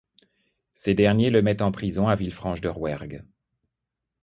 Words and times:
Ces 0.73 0.95
derniers 0.95 1.29
le 1.29 1.43
mettent 1.43 1.61
en 1.61 1.71
prison 1.71 2.07
à 2.07 2.15
Villefranche-de-Rouergue. 2.15 3.23